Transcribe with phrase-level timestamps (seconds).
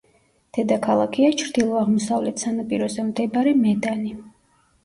[0.57, 4.19] დედაქალაქია ჩრდილო–აღმოსავლეთ სანაპიროზე მდებარე მედანი.